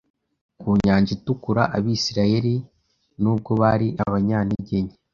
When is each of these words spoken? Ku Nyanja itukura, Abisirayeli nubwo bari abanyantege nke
Ku 0.59 0.67
Nyanja 0.83 1.11
itukura, 1.17 1.61
Abisirayeli 1.77 2.53
nubwo 3.21 3.51
bari 3.61 3.87
abanyantege 4.03 4.77
nke 4.83 4.95